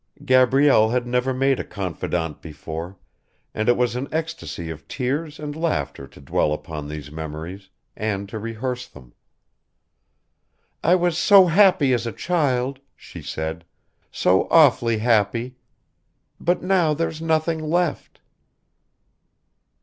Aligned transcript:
Gabrielle 0.25 0.89
had 0.89 1.05
never 1.05 1.31
made 1.31 1.59
a 1.59 1.63
confidante 1.63 2.41
before, 2.41 2.97
and 3.53 3.69
it 3.69 3.77
was 3.77 3.95
an 3.95 4.07
ecstasy 4.11 4.71
of 4.71 4.87
tears 4.87 5.37
and 5.39 5.55
laughter 5.55 6.07
to 6.07 6.19
dwell 6.19 6.53
upon 6.53 6.87
these 6.89 7.11
memories, 7.11 7.69
and 7.95 8.27
to 8.27 8.39
rehearse 8.39 8.87
them. 8.87 9.13
"I 10.83 10.95
was 10.95 11.19
so 11.19 11.45
happy 11.45 11.93
as 11.93 12.07
a 12.07 12.11
child," 12.11 12.79
she 12.95 13.21
said, 13.21 13.63
"so 14.11 14.47
awfully 14.49 14.97
happy. 14.97 15.57
But 16.39 16.63
now 16.63 16.95
there's 16.95 17.21
nothing 17.21 17.59
left." 17.59 18.21